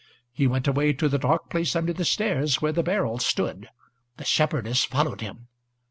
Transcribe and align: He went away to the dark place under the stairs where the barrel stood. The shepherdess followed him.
He 0.31 0.47
went 0.47 0.67
away 0.67 0.93
to 0.93 1.07
the 1.07 1.19
dark 1.19 1.51
place 1.51 1.75
under 1.75 1.93
the 1.93 2.05
stairs 2.05 2.59
where 2.59 2.71
the 2.71 2.81
barrel 2.81 3.19
stood. 3.19 3.69
The 4.17 4.25
shepherdess 4.25 4.83
followed 4.83 5.21
him. 5.21 5.47